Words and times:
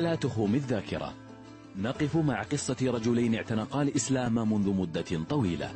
على 0.00 0.16
تخوم 0.16 0.54
الذاكرة 0.54 1.14
نقف 1.76 2.16
مع 2.16 2.42
قصة 2.42 2.76
رجلين 2.82 3.34
اعتنقا 3.34 3.82
الإسلام 3.82 4.34
منذ 4.52 4.70
مدة 4.74 5.24
طويلة 5.28 5.70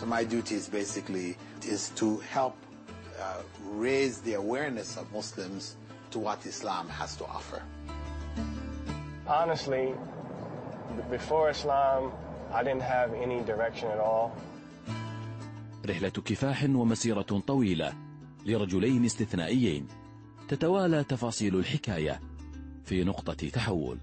So 0.00 0.06
my 0.06 0.22
duty 0.24 0.54
is 0.54 0.68
basically 0.68 1.36
is 1.74 1.90
to 1.96 2.18
help 2.36 2.54
uh, 3.20 3.42
raise 3.84 4.20
the 4.20 4.34
awareness 4.34 4.96
of 4.96 5.04
Muslims 5.12 5.76
to 6.12 6.18
what 6.20 6.46
Islam 6.46 6.88
has 6.88 7.16
to 7.16 7.24
offer. 7.24 7.60
Honestly, 9.26 9.86
before 11.10 11.50
Islam, 11.50 12.12
I 12.52 12.62
didn't 12.62 12.86
have 12.96 13.10
any 13.14 13.40
direction 13.50 13.88
at 13.90 13.98
all. 13.98 14.30
رحلة 15.86 16.08
كفاح 16.10 16.64
ومسيرة 16.64 17.42
طويلة 17.46 17.92
لرجلين 18.46 19.04
استثنائيين 19.04 19.86
تتوالى 20.48 21.04
تفاصيل 21.04 21.56
الحكاية 21.56 22.20
في 22.84 23.04
نقطة 23.04 23.48
تحول. 23.48 23.98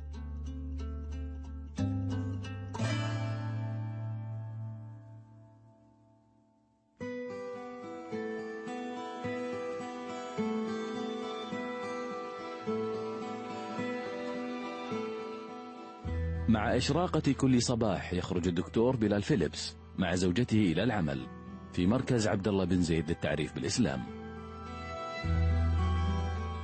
مع 16.50 16.78
إشراقة 16.78 17.34
كل 17.34 17.61
صباح 17.61 18.13
يخرج 18.13 18.47
الدكتور 18.47 18.95
بلال 18.95 19.22
فيليبس 19.22 19.75
مع 19.97 20.16
زوجته 20.16 20.58
إلى 20.58 20.84
العمل 20.84 21.28
في 21.73 21.88
مركز 21.88 22.28
عبد 22.28 22.47
الله 22.47 22.66
بن 22.66 22.81
زيد 22.81 23.09
للتعريف 23.09 23.53
بالإسلام. 23.53 24.20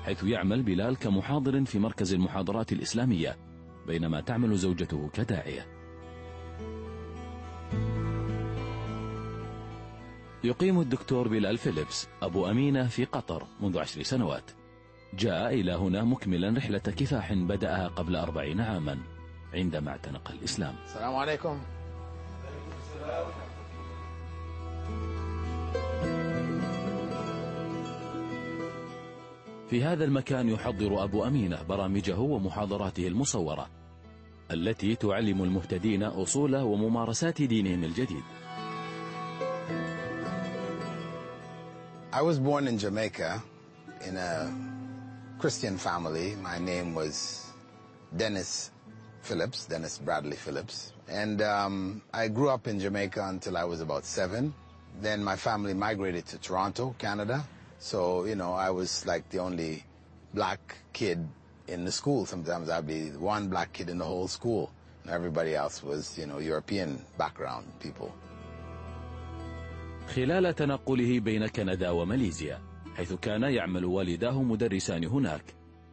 حيث 0.08 0.24
يعمل 0.24 0.64
بلال 0.64 0.98
كمحاضر 0.98 1.66
في 1.66 1.80
مركز 1.80 2.14
المحاضرات 2.14 2.72
الإسلامية 2.72 3.38
بينما 3.88 4.22
تعمل 4.22 4.56
زوجته 4.56 5.10
كداعية. 5.14 5.68
يقيم 10.44 10.80
الدكتور 10.80 11.28
بلال 11.28 11.58
فيليبس 11.58 12.08
أبو 12.22 12.50
أمينة 12.50 12.88
في 12.88 13.06
قطر 13.06 13.48
منذ 13.62 13.80
عشر 13.80 14.04
سنوات. 14.04 14.52
جاء 15.14 15.54
إلى 15.54 15.72
هنا 15.72 16.04
مكملا 16.04 16.58
رحلة 16.58 16.80
كفاح 16.80 17.34
بدأها 17.34 17.88
قبل 17.88 18.16
أربعين 18.16 18.62
عاما 18.62 18.98
عندما 19.54 19.92
اعتنق 19.92 20.32
الإسلام. 20.32 20.76
السلام 20.86 21.16
عليكم. 21.16 21.60
في 29.70 29.84
هذا 29.84 30.04
المكان 30.06 30.50
يحضر 30.50 31.04
أبو 31.04 31.28
أمينة 31.28 31.64
برامجه 31.64 32.20
ومحاضراته 32.20 33.08
المصورة 33.08 33.70
التي 34.52 34.96
تعلم 34.96 35.44
المهتدين 35.44 36.04
أصول 36.04 36.56
وممارسات 36.56 37.42
دينهم 37.42 37.84
الجديد 37.84 38.24
I 42.14 42.22
was 42.22 42.40
born 42.40 42.68
in 42.68 42.78
Jamaica 42.80 43.44
in 44.08 44.18
a 44.18 44.52
Christian 45.38 45.78
family. 45.78 46.36
My 46.36 46.58
name 46.58 46.96
was 46.96 47.46
Dennis 48.16 48.72
Phillips, 49.22 49.66
Dennis 49.68 50.00
Bradley 50.00 50.38
Phillips. 50.38 50.94
And 51.08 51.42
um, 51.44 52.02
I 52.14 52.30
grew 52.30 52.50
up 52.50 52.68
in 52.68 52.80
Jamaica 52.80 53.24
until 53.28 53.56
I 53.56 53.66
was 53.66 53.82
about 53.82 54.04
seven. 54.06 54.54
Then 55.00 55.24
my 55.24 55.36
family 55.36 55.76
migrated 55.76 56.26
to 56.28 56.38
Toronto, 56.40 56.96
Canada. 56.98 57.46
So, 57.80 58.26
you 58.26 58.36
know, 58.36 58.54
I 58.54 58.70
was 58.70 59.06
like 59.06 59.30
the 59.30 59.40
only 59.40 59.84
black 60.34 60.60
kid 60.94 61.20
in 61.68 61.86
the 61.86 61.92
school. 61.92 62.26
Sometimes 62.26 62.70
I'd 62.70 62.88
be 62.88 63.10
one 63.12 63.48
black 63.50 63.74
kid 63.74 63.90
in 63.90 63.98
the 63.98 64.06
whole 64.06 64.28
school. 64.28 64.72
And 65.04 65.14
everybody 65.14 65.56
else 65.56 65.84
was, 65.84 66.18
you 66.18 66.26
know, 66.26 66.40
European 66.40 67.00
background 67.18 67.66
people. 67.80 68.12
خلال 70.16 70.56
تنقله 70.56 71.20
بين 71.20 71.48
كندا 71.48 71.90
وماليزيا 71.90 72.60
حيث 72.96 73.14
كان 73.14 73.44
يعمل 73.44 73.86
والداه 73.86 74.42
مدرسان 74.44 75.06
هناك 75.06 75.44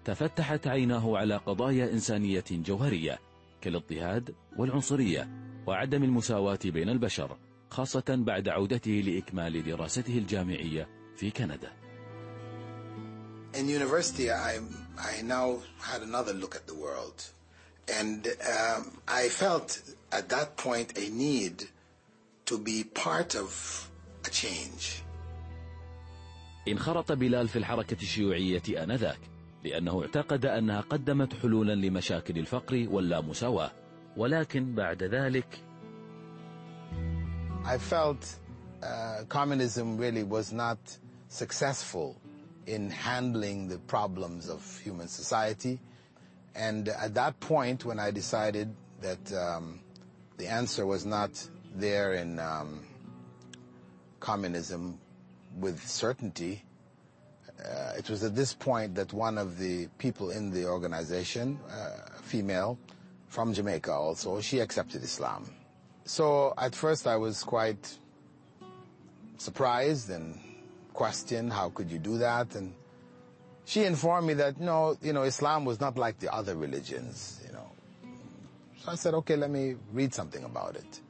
تفتحت 0.05 0.66
عيناه 0.66 1.16
على 1.19 1.37
قضايا 1.37 1.93
إنسانية 1.93 2.45
جوهرية 2.51 3.19
كالاضطهاد 3.61 4.34
والعنصرية 4.59 5.28
وعدم 5.66 6.03
المساواة 6.05 6.59
بين 6.65 6.89
البشر 6.89 7.37
خاصة 7.71 8.05
بعد 8.09 8.49
عودته 8.49 8.91
لإكمال 9.06 9.65
دراسته 9.65 10.19
الجامعية 10.19 10.89
في 11.17 11.31
كندا 11.31 11.73
In 13.55 13.69
university, 13.69 14.31
I, 14.33 14.59
I 14.99 15.23
now 15.23 15.59
had 15.79 16.03
another 16.03 16.33
look 16.33 16.57
at 16.57 16.67
the 16.67 16.75
world. 16.75 17.19
And 18.01 18.27
um, 18.27 18.83
I 19.07 19.29
felt 19.29 19.81
at 20.11 20.29
that 20.31 20.57
point 20.57 20.99
a 20.99 21.09
need 21.11 21.57
to 22.47 22.59
be 22.59 22.83
part 22.83 23.37
of 23.37 23.51
a 24.27 24.31
change. 24.31 25.03
انخرط 26.69 27.13
بلال 27.13 27.49
في 27.49 27.57
الحركة 27.59 27.97
الشيوعية 28.03 28.83
آنذاك 28.85 29.19
لأنه 29.65 30.03
اعتقد 30.03 30.47
أنها 30.47 30.81
قدمت 30.81 31.35
حلولا 31.35 31.75
لمشاكل 31.75 32.39
الفقر 32.39 32.87
واللامساواة 32.91 33.71
ولكن 34.17 34.75
بعد 34.75 35.03
ذلك 35.03 35.47
I 37.65 37.79
felt 37.79 38.27
uh, 38.83 39.25
communism 39.29 39.97
really 39.97 40.23
was 40.23 40.53
not 40.53 40.79
successful 41.34 42.17
in 42.67 42.89
handling 42.91 43.67
the 43.69 43.78
problems 43.78 44.49
of 44.49 44.61
human 44.78 45.09
society. 45.09 45.81
And 46.55 46.89
at 46.89 47.15
that 47.15 47.39
point, 47.41 47.84
when 47.84 47.99
I 47.99 48.12
decided 48.12 48.72
that 49.00 49.33
um, 49.34 49.81
the 50.37 50.47
answer 50.47 50.87
was 50.87 51.05
not 51.05 51.31
there 51.75 52.15
in 52.15 52.39
um, 52.39 52.87
communism 54.21 54.99
with 55.59 55.84
certainty, 55.87 56.62
uh, 57.59 57.93
it 57.99 58.09
was 58.09 58.22
at 58.22 58.37
this 58.37 58.55
point 58.55 58.95
that 58.95 59.12
one 59.12 59.37
of 59.37 59.59
the 59.59 59.89
people 59.99 60.31
in 60.31 60.51
the 60.53 60.66
organization, 60.66 61.59
uh, 61.69 62.19
female 62.22 62.78
from 63.27 63.53
Jamaica 63.53 63.93
also, 63.93 64.41
she 64.41 64.61
accepted 64.61 65.03
Islam. 65.03 65.51
So 66.05 66.55
at 66.56 66.77
first 66.77 67.09
I 67.09 67.16
was 67.16 67.43
quite 67.43 67.99
surprised 69.37 70.11
and 70.11 70.39
questioned 70.94 71.53
how 71.53 71.69
could 71.71 71.91
you 71.91 71.99
do 71.99 72.19
that? 72.19 72.55
And 72.55 72.75
she 73.66 73.84
informed 73.84 74.27
me 74.28 74.34
that 74.34 74.60
no 74.60 74.97
you 75.03 75.12
know 75.12 75.22
Islam 75.22 75.65
was 75.65 75.81
not 75.81 75.99
like 75.99 76.19
the 76.21 76.32
other 76.32 76.56
religions 76.56 77.43
you 77.47 77.53
know. 77.53 77.69
So 78.82 78.93
I 78.93 78.94
said 78.94 79.15
okay 79.15 79.37
let 79.37 79.50
me 79.50 79.77
read 79.93 80.15
something 80.15 80.44
about 80.44 80.77
it. 80.77 81.00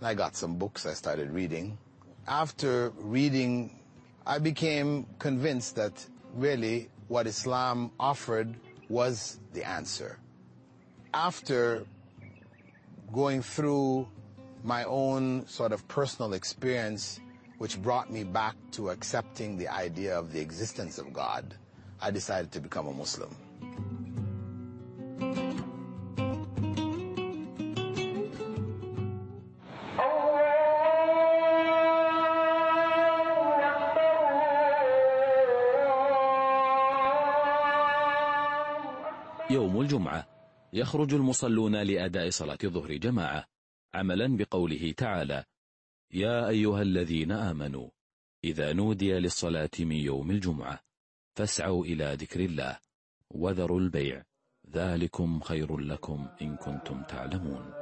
And 0.00 0.08
I 0.08 0.14
got 0.14 0.34
some 0.34 0.56
books 0.56 0.86
I 0.86 0.94
started 0.94 1.30
reading. 1.30 1.78
After 2.26 2.90
reading 2.98 3.78
I 4.26 4.38
became 4.38 5.06
convinced 5.18 5.76
that 5.76 6.04
really 6.34 6.90
what 7.08 7.26
Islam 7.26 7.90
offered 7.98 8.54
was 8.88 9.40
the 9.52 9.64
answer. 9.66 10.18
After 11.14 11.86
going 13.12 13.42
through 13.42 14.06
my 14.62 14.84
own 14.84 15.46
sort 15.46 15.72
of 15.72 15.86
personal 15.88 16.34
experience, 16.34 17.20
which 17.57 17.81
brought 17.81 18.11
me 18.11 18.23
back 18.23 18.55
to 18.71 18.89
accepting 18.89 19.57
the 19.57 19.67
idea 19.67 20.17
of 20.17 20.31
the 20.33 20.39
existence 20.41 20.97
of 20.97 21.13
God, 21.13 21.55
I 22.01 22.11
decided 22.11 22.51
to 22.53 22.59
become 22.59 22.87
a 22.87 22.93
Muslim. 22.93 23.29
يوم 39.49 39.81
الجمعة 39.81 40.27
يخرج 40.73 41.13
المصلون 41.13 41.75
لأداء 41.75 42.29
صلاة 42.29 42.57
الظهر 42.63 42.93
جماعة 42.97 43.45
عملا 43.93 44.37
بقوله 44.37 44.93
تعالى 44.97 45.43
يا 46.12 46.48
أيها 46.48 46.82
الذين 46.82 47.32
آمنوا 47.32 47.88
إذا 48.44 48.72
نودي 48.72 49.12
للصلاة 49.12 49.70
من 49.80 49.96
يوم 49.96 50.30
الجمعة 50.30 50.80
فاسعوا 51.34 51.84
إلى 51.84 52.14
ذكر 52.14 52.40
الله 52.40 52.78
وذروا 53.30 53.80
البيع 53.80 54.22
ذلكم 54.70 55.40
خير 55.40 55.76
لكم 55.78 56.28
إن 56.42 56.56
كنتم 56.56 57.02
تعلمون. 57.02 57.72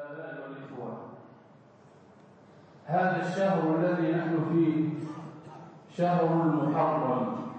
هذا 2.85 3.29
الشهر 3.29 3.79
الذي 3.79 4.13
نحن 4.13 4.45
فيه 4.53 5.07
شهر 5.97 6.43
المحرم 6.43 7.53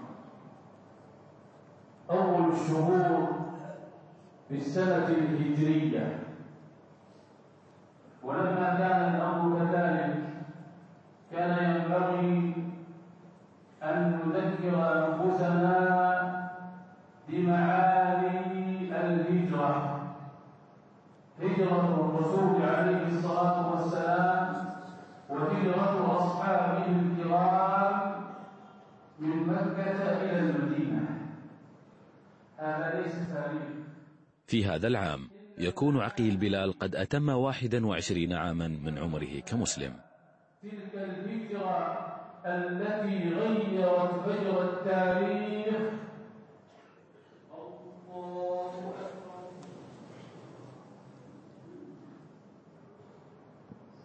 أول 2.10 2.52
الشهور 2.52 3.46
في 4.50 4.56
السنة 4.56 5.08
الهجرية. 5.08 6.27
هذا 34.78 34.88
العام. 34.88 35.30
يكون 35.58 36.00
عقيل 36.00 36.38
بلال 36.38 36.80
قد 36.80 36.96
أتم 36.96 37.30
21 37.30 38.34
عاما 38.34 38.68
من 38.68 38.98
عمره 38.98 39.40
كمسلم. 39.46 39.94
تلك 40.62 40.94
الهجرة 40.94 41.82
التي 42.46 43.34
غيرت 43.34 44.14
فجر 44.26 44.56
التاريخ. 44.70 45.82
الله 48.14 48.94
أكبر. 49.02 49.50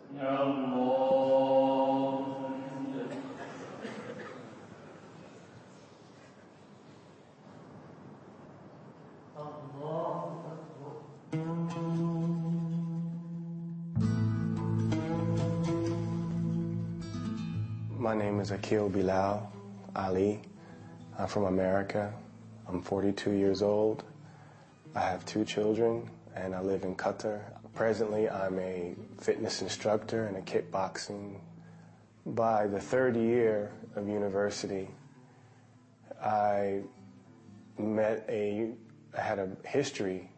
سمع 0.08 0.42
الله 0.42 0.91
My 18.12 18.18
name 18.18 18.40
is 18.40 18.50
Akil 18.50 18.90
Bilal 18.90 19.50
Ali. 19.96 20.42
I'm 21.18 21.26
from 21.26 21.44
America. 21.44 22.12
I'm 22.68 22.82
42 22.82 23.30
years 23.30 23.62
old. 23.62 24.04
I 24.94 25.00
have 25.00 25.24
two 25.24 25.46
children 25.46 26.10
and 26.36 26.54
I 26.54 26.60
live 26.60 26.82
in 26.82 26.94
Qatar. 26.94 27.40
Presently, 27.74 28.28
I'm 28.28 28.58
a 28.58 28.94
fitness 29.18 29.62
instructor 29.62 30.26
and 30.26 30.36
a 30.36 30.42
kickboxing. 30.42 31.40
By 32.26 32.66
the 32.66 32.78
third 32.78 33.16
year 33.16 33.72
of 33.96 34.06
university, 34.06 34.90
I 36.22 36.82
met 37.78 38.26
a, 38.28 38.72
I 39.16 39.20
had 39.22 39.38
a 39.38 39.48
history, 39.66 40.28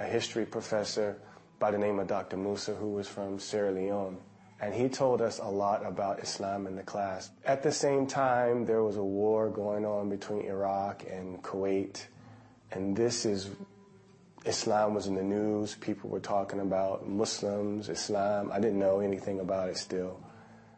a 0.00 0.04
history 0.04 0.46
professor 0.46 1.16
by 1.60 1.70
the 1.70 1.78
name 1.78 2.00
of 2.00 2.08
Dr. 2.08 2.36
Musa 2.36 2.74
who 2.74 2.88
was 2.88 3.06
from 3.06 3.38
Sierra 3.38 3.70
Leone. 3.70 4.18
And 4.64 4.72
he 4.72 4.88
told 4.88 5.20
us 5.20 5.40
a 5.40 5.46
lot 5.46 5.84
about 5.84 6.20
Islam 6.20 6.66
in 6.66 6.74
the 6.74 6.82
class. 6.82 7.30
At 7.44 7.62
the 7.62 7.70
same 7.70 8.06
time, 8.06 8.64
there 8.64 8.82
was 8.82 8.96
a 8.96 9.04
war 9.04 9.50
going 9.50 9.84
on 9.84 10.08
between 10.08 10.46
Iraq 10.46 11.04
and 11.06 11.42
Kuwait. 11.42 12.06
And 12.72 12.96
this 12.96 13.26
is, 13.26 13.50
Islam 14.46 14.94
was 14.94 15.06
in 15.06 15.16
the 15.16 15.22
news. 15.22 15.74
People 15.74 16.08
were 16.08 16.18
talking 16.18 16.60
about 16.60 17.06
Muslims, 17.06 17.90
Islam. 17.90 18.50
I 18.50 18.58
didn't 18.58 18.78
know 18.78 19.00
anything 19.00 19.40
about 19.40 19.68
it 19.68 19.76
still. 19.76 20.18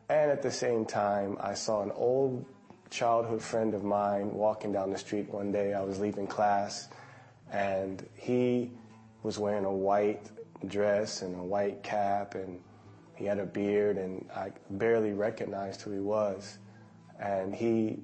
And 0.08 0.32
at 0.32 0.42
the 0.42 0.50
same 0.50 0.84
time, 0.84 1.36
I 1.38 1.54
saw 1.54 1.84
an 1.84 1.92
old 1.92 2.44
childhood 2.90 3.40
friend 3.40 3.72
of 3.72 3.84
mine 3.84 4.34
walking 4.34 4.72
down 4.72 4.90
the 4.90 4.98
street 4.98 5.30
one 5.30 5.52
day. 5.52 5.74
I 5.74 5.82
was 5.82 6.00
leaving 6.00 6.26
class, 6.26 6.88
and 7.52 8.04
he 8.16 8.72
was 9.22 9.38
wearing 9.38 9.64
a 9.64 9.72
white 9.72 10.28
dress 10.66 11.22
and 11.22 11.36
a 11.36 11.44
white 11.44 11.84
cap, 11.84 12.34
and 12.34 12.60
he 13.16 13.24
had 13.24 13.38
a 13.38 13.46
beard, 13.46 13.96
and 13.96 14.28
I 14.34 14.52
barely 14.70 15.12
recognized 15.12 15.80
who 15.82 15.90
he 15.90 16.00
was. 16.00 16.58
And 17.18 17.54
he, 17.54 17.98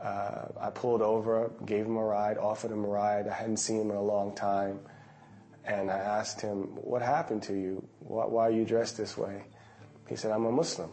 uh, 0.00 0.46
I 0.60 0.70
pulled 0.70 1.00
over, 1.00 1.50
gave 1.64 1.86
him 1.86 1.96
a 1.96 2.04
ride, 2.04 2.36
offered 2.36 2.70
him 2.70 2.84
a 2.84 2.88
ride. 2.88 3.26
I 3.26 3.32
hadn't 3.32 3.56
seen 3.56 3.80
him 3.80 3.90
in 3.90 3.96
a 3.96 4.02
long 4.02 4.34
time. 4.34 4.80
And 5.64 5.90
I 5.90 5.96
asked 5.96 6.40
him, 6.42 6.76
What 6.76 7.00
happened 7.00 7.42
to 7.44 7.54
you? 7.54 7.82
Why, 8.00 8.26
why 8.26 8.48
are 8.48 8.50
you 8.50 8.66
dressed 8.66 8.98
this 8.98 9.16
way? 9.16 9.44
He 10.06 10.16
said, 10.16 10.30
I'm 10.30 10.44
a 10.44 10.52
Muslim. 10.52 10.90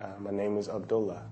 Uh, 0.00 0.08
my 0.18 0.32
name 0.32 0.58
is 0.58 0.68
Abdullah. 0.68 1.30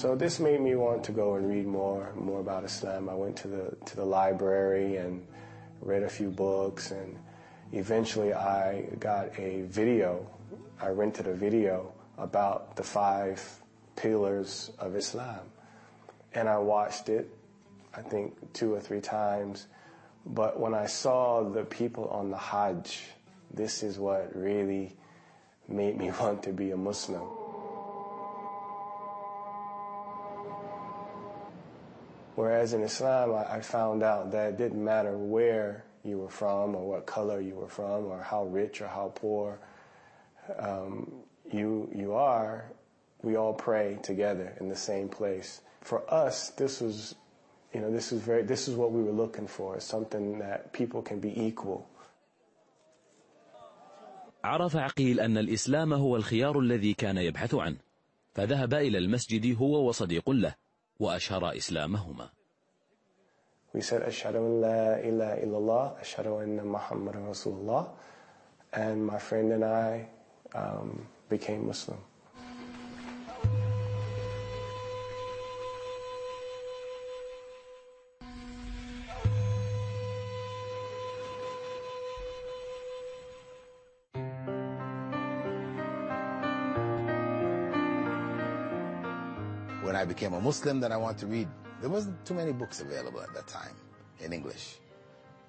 So 0.00 0.14
this 0.14 0.40
made 0.40 0.62
me 0.62 0.76
want 0.76 1.04
to 1.04 1.12
go 1.12 1.34
and 1.34 1.46
read 1.46 1.66
more, 1.66 2.10
more 2.14 2.40
about 2.40 2.64
Islam. 2.64 3.10
I 3.10 3.14
went 3.14 3.36
to 3.42 3.48
the 3.48 3.76
to 3.84 3.96
the 3.96 4.04
library 4.06 4.96
and 4.96 5.26
read 5.82 6.04
a 6.04 6.08
few 6.08 6.30
books, 6.30 6.90
and 6.90 7.18
eventually 7.72 8.32
I 8.32 8.86
got 8.98 9.38
a 9.38 9.60
video. 9.68 10.26
I 10.80 10.88
rented 10.88 11.26
a 11.26 11.34
video 11.34 11.92
about 12.16 12.76
the 12.76 12.82
five 12.82 13.44
pillars 13.94 14.70
of 14.78 14.96
Islam, 14.96 15.40
and 16.32 16.48
I 16.48 16.56
watched 16.56 17.10
it. 17.10 17.28
I 17.94 18.00
think 18.00 18.54
two 18.54 18.72
or 18.72 18.80
three 18.80 19.02
times. 19.02 19.66
But 20.24 20.58
when 20.58 20.72
I 20.72 20.86
saw 20.86 21.44
the 21.46 21.64
people 21.64 22.08
on 22.08 22.30
the 22.30 22.38
Hajj, 22.38 23.02
this 23.52 23.82
is 23.82 23.98
what 23.98 24.34
really 24.34 24.96
made 25.68 25.98
me 25.98 26.10
want 26.20 26.42
to 26.44 26.54
be 26.54 26.70
a 26.70 26.76
Muslim. 26.78 27.39
Whereas 32.39 32.73
in 32.73 32.81
Islam, 32.83 33.33
I, 33.33 33.57
I 33.57 33.61
found 33.61 34.03
out 34.03 34.31
that 34.31 34.49
it 34.49 34.57
didn't 34.57 34.83
matter 34.83 35.17
where 35.17 35.85
you 36.03 36.17
were 36.19 36.29
from 36.29 36.75
or 36.75 36.87
what 36.87 37.05
color 37.05 37.39
you 37.39 37.55
were 37.55 37.69
from 37.69 38.05
or 38.05 38.21
how 38.21 38.45
rich 38.45 38.81
or 38.81 38.87
how 38.87 39.11
poor 39.15 39.59
um, 40.59 41.11
you, 41.51 41.89
you 41.95 42.13
are, 42.13 42.65
we 43.23 43.35
all 43.35 43.53
pray 43.53 43.97
together 44.03 44.55
in 44.59 44.69
the 44.69 44.75
same 44.75 45.09
place. 45.09 45.61
For 45.81 46.01
us, 46.13 46.49
this 46.51 46.81
was, 46.81 47.15
you 47.73 47.79
know, 47.81 47.91
this 47.91 48.11
was 48.11 48.21
very, 48.21 48.43
this 48.43 48.67
is 48.67 48.75
what 48.75 48.91
we 48.91 49.01
were 49.01 49.11
looking 49.11 49.47
for, 49.47 49.79
something 49.79 50.39
that 50.39 50.73
people 50.73 51.01
can 51.01 51.19
be 51.19 51.33
equal. 51.39 51.87
عرف 54.43 54.75
عقيل 54.75 55.19
أن 55.19 55.37
الإسلام 55.37 55.93
هو 55.93 56.15
الخيار 56.15 56.59
الذي 56.59 56.93
كان 56.93 57.17
يبحث 57.17 57.55
عنه 57.55 57.77
فذهب 58.33 58.73
إلى 58.73 58.97
المسجد 58.97 59.57
هو 59.57 59.87
وصديق 59.89 60.29
له 60.29 60.55
وأشار 61.00 61.56
إسلامهما. 61.56 62.28
We 63.72 63.80
said 63.80 64.02
أشهد 64.02 64.36
أن 64.36 64.60
لا 64.60 65.00
إله 65.00 65.44
إلا 65.44 65.56
الله 65.58 66.00
أشهد 66.00 66.26
أن 66.26 66.66
محمد 66.66 67.16
رسول 67.16 67.54
الله 67.54 67.88
and 68.72 69.06
my 69.06 69.18
friend 69.18 69.52
and 69.52 69.64
I 69.64 70.08
um, 70.54 71.06
became 71.28 71.66
Muslim. 71.66 71.98
I 90.00 90.06
became 90.06 90.32
a 90.32 90.40
Muslim, 90.40 90.80
that 90.80 90.92
I 90.92 90.96
wanted 90.96 91.18
to 91.18 91.26
read. 91.26 91.48
There 91.82 91.90
wasn't 91.90 92.24
too 92.24 92.32
many 92.32 92.52
books 92.52 92.80
available 92.80 93.20
at 93.20 93.34
that 93.34 93.46
time 93.46 93.76
in 94.20 94.32
English. 94.32 94.78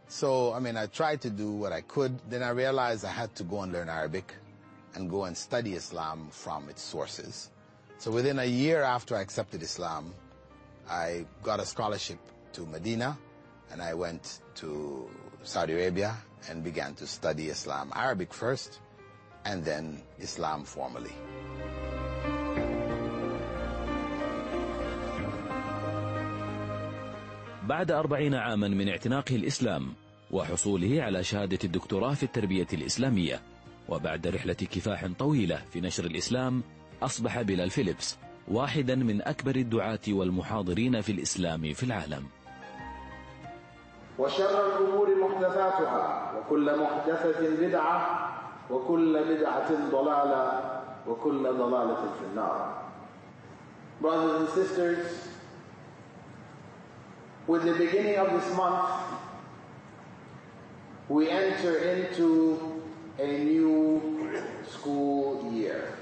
So, 0.10 0.54
I 0.54 0.60
mean, 0.60 0.76
I 0.76 0.88
tried 0.88 1.22
to 1.22 1.30
do 1.30 1.54
what 1.54 1.72
I 1.72 1.80
could. 1.80 2.20
Then 2.30 2.44
I 2.44 2.50
realized 2.50 3.06
I 3.06 3.12
had 3.12 3.34
to 3.36 3.44
go 3.46 3.62
and 3.62 3.72
learn 3.72 3.88
Arabic 3.88 4.36
and 4.94 5.10
go 5.10 5.24
and 5.24 5.38
study 5.38 5.76
Islam 5.76 6.28
from 6.32 6.68
its 6.68 6.82
sources. 6.82 7.50
So 7.98 8.12
within 8.12 8.40
a 8.40 8.46
year 8.46 8.82
after 8.82 9.16
I 9.16 9.22
accepted 9.22 9.64
Islam, 9.64 10.14
I 10.90 11.26
got 11.44 11.62
a 11.62 11.66
scholarship 11.66 12.20
to 12.52 12.66
Medina 12.66 13.18
and 13.72 13.82
I 13.82 13.94
went 13.94 14.42
to 14.56 15.10
Saudi 15.44 15.74
Arabia 15.74 16.18
and 16.50 16.62
began 16.62 16.94
to 16.96 17.08
study 17.08 17.48
Islam, 17.48 17.94
Arabic 17.96 18.34
first, 18.34 18.82
and 19.46 19.64
then 19.64 20.02
Islam 20.20 20.66
formally. 20.66 21.16
بعد 27.64 27.92
أربعين 27.92 28.36
عاما 28.36 28.68
من 28.68 28.90
اعتناقه 28.90 29.36
الإسلام 29.36 29.94
وحصوله 30.32 31.04
على 31.04 31.24
شهادة 31.24 31.60
الدكتوراه 31.64 32.14
في 32.14 32.24
التربية 32.24 32.68
الإسلامية. 32.74 33.42
وبعد 33.90 34.28
رحلة 34.28 34.54
كفاح 34.54 35.08
طويلة 35.20 35.62
في 35.74 35.82
نشر 35.82 36.06
الإسلام 36.06 36.64
أصبح 37.04 37.42
بلال 37.42 37.70
فيليبس 37.70 38.18
واحدا 38.48 38.96
من 38.96 39.22
أكبر 39.22 39.56
الدعاة 39.56 40.00
والمحاضرين 40.10 41.02
في 41.02 41.12
الإسلام 41.12 41.74
في 41.74 41.84
العالم. 41.84 42.26
وشر 44.20 44.68
الأمور 44.68 45.08
محدثاتها 45.30 46.32
وكل 46.38 46.80
محدثة 46.84 47.68
بدعة 47.68 48.30
وكل 48.72 49.24
بدعة 49.24 49.92
ضلالة 49.92 50.72
وكل 51.08 51.44
ضلالة 51.44 51.96
في 51.96 52.26
النار. 52.32 52.82
Brothers 54.02 54.42
and 54.42 54.50
sisters, 54.50 55.31
with 57.52 57.66
the 57.66 57.74
beginning 57.74 58.16
of 58.16 58.32
this 58.32 58.56
month, 58.56 58.90
we 61.10 61.30
enter 61.30 61.80
into 61.80 62.82
a 63.20 63.28
new 63.28 64.42
school 64.70 65.52
year. 65.52 65.98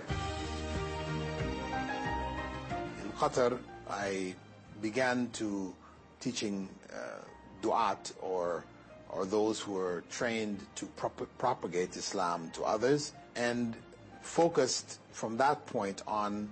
In 3.04 3.10
Qatar, 3.18 3.58
I 3.90 4.36
began 4.80 5.32
to 5.42 5.74
teaching 6.20 6.70
uh, 6.94 7.26
du'at 7.64 8.14
or 8.22 8.64
or 9.10 9.26
those 9.26 9.60
who 9.60 9.76
are 9.76 10.04
trained 10.12 10.60
to 10.76 10.86
prop- 10.86 11.28
propagate 11.40 11.98
Islam 11.98 12.52
to 12.54 12.62
others, 12.62 13.14
and 13.36 13.76
focused 14.22 15.00
from 15.12 15.38
that 15.38 15.66
point 15.66 16.04
on 16.06 16.48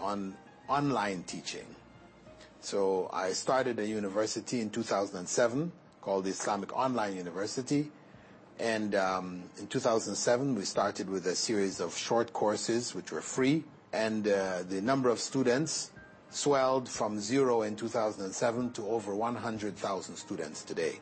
on 0.00 0.34
online 0.66 1.22
teaching. 1.28 1.68
So 2.62 3.10
I 3.12 3.32
started 3.32 3.80
a 3.80 3.86
university 3.86 4.60
in 4.60 4.70
2007 4.70 5.72
called 6.00 6.24
the 6.24 6.30
Islamic 6.30 6.72
Online 6.76 7.16
University. 7.16 7.90
And 8.60 8.94
um, 8.94 9.42
in 9.58 9.66
2007, 9.66 10.54
we 10.54 10.62
started 10.64 11.10
with 11.10 11.26
a 11.26 11.34
series 11.34 11.80
of 11.80 11.96
short 11.96 12.32
courses 12.32 12.94
which 12.94 13.10
were 13.10 13.20
free. 13.20 13.64
And 13.92 14.28
uh, 14.28 14.62
the 14.62 14.80
number 14.80 15.08
of 15.08 15.18
students 15.18 15.90
swelled 16.30 16.88
from 16.88 17.18
zero 17.18 17.62
in 17.62 17.74
2007 17.74 18.72
to 18.74 18.86
over 18.86 19.12
100,000 19.16 20.16
students 20.16 20.62
today. 20.62 21.00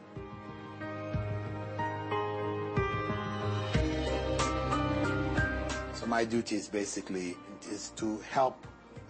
So 5.92 6.06
my 6.06 6.24
duty 6.24 6.56
is 6.56 6.68
basically 6.68 7.36
is 7.70 7.90
to 7.96 8.18
help 8.30 8.66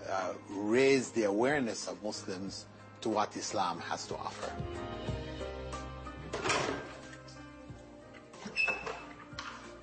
uh, 0.08 0.32
raise 0.50 1.10
the 1.10 1.24
awareness 1.24 1.88
of 1.88 2.02
Muslims 2.02 2.66
to 3.00 3.08
what 3.08 3.36
Islam 3.36 3.78
has 3.80 4.06
to 4.06 4.14
offer. 4.14 4.50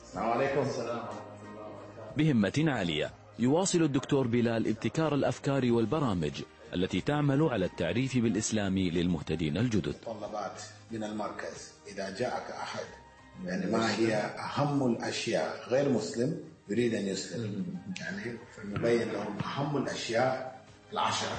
السلام 0.07 0.29
عليكم 0.29 0.65
بهمة 2.17 2.53
عالية 2.67 3.11
يواصل 3.39 3.81
الدكتور 3.81 4.27
بلال 4.27 4.67
ابتكار 4.67 5.15
الأفكار 5.15 5.71
والبرامج 5.71 6.41
التي 6.73 7.01
تعمل 7.01 7.43
على 7.43 7.65
التعريف 7.65 8.17
بالإسلام 8.17 8.77
للمهتدين 8.77 9.57
الجدد 9.57 9.95
طلبات 10.05 10.61
من 10.91 11.03
المركز 11.03 11.71
إذا 11.87 12.17
جاءك 12.17 12.51
أحد 12.51 12.85
يعني 13.45 13.71
ما 13.71 13.95
هي 13.95 14.15
أهم 14.15 14.91
الأشياء 14.91 15.63
غير 15.69 15.89
مسلم 15.89 16.43
يريد 16.69 16.93
أن 16.93 17.07
يسلم 17.07 17.65
يعني 18.01 18.37
فنبين 18.55 19.11
لهم 19.11 19.37
أهم 19.45 19.77
الأشياء 19.77 20.61
العشرة. 20.93 21.37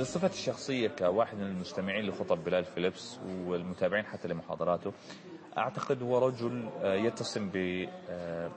بصفتي 0.00 0.34
الشخصية 0.34 0.88
كواحد 0.88 1.36
من 1.36 1.46
المستمعين 1.46 2.06
لخطب 2.06 2.44
بلال 2.44 2.64
فيليبس 2.64 3.18
والمتابعين 3.46 4.04
حتى 4.06 4.28
لمحاضراته 4.28 4.92
أعتقد 5.58 6.02
هو 6.02 6.18
رجل 6.28 6.68
آه، 6.82 6.94
يتسم 6.94 7.48
ب 7.54 7.86
آه، 8.08 8.50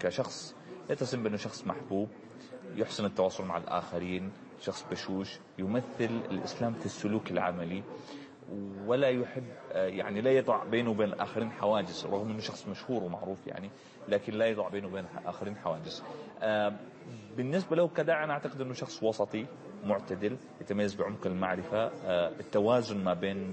كشخص 0.00 0.54
يتسم 0.90 1.22
بأنه 1.22 1.36
شخص 1.36 1.66
محبوب 1.66 2.08
يحسن 2.76 3.04
التواصل 3.04 3.44
مع 3.44 3.56
الآخرين 3.56 4.32
شخص 4.60 4.84
بشوش 4.90 5.38
يمثل 5.58 5.84
الإسلام 6.30 6.74
في 6.74 6.86
السلوك 6.86 7.30
العملي 7.30 7.82
ولا 8.86 9.08
يحب 9.08 9.44
آه، 9.72 9.86
يعني 9.86 10.20
لا 10.20 10.30
يضع 10.30 10.64
بينه 10.64 10.90
وبين 10.90 11.08
الآخرين 11.08 11.50
حواجز 11.50 12.06
رغم 12.06 12.30
أنه 12.30 12.40
شخص 12.40 12.68
مشهور 12.68 13.02
ومعروف 13.04 13.46
يعني 13.46 13.70
لكن 14.08 14.32
لا 14.32 14.46
يضع 14.46 14.68
بينه 14.68 14.86
وبين 14.86 15.04
الآخرين 15.20 15.56
حواجز. 15.56 16.04
آه، 16.42 16.72
بالنسبة 17.36 17.76
له 17.76 17.88
كداعي 17.88 18.24
أنا 18.24 18.32
أعتقد 18.32 18.60
أنه 18.60 18.72
شخص 18.72 19.02
وسطي 19.02 19.46
معتدل 19.84 20.36
يتميز 20.60 20.94
بعمق 20.94 21.26
المعرفة. 21.26 21.90
آه، 22.06 22.28
التوازن 22.40 23.04
ما 23.04 23.14
بين 23.14 23.52